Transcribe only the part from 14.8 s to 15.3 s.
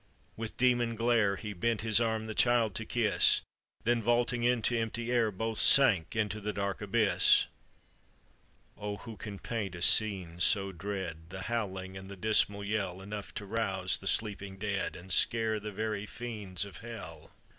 And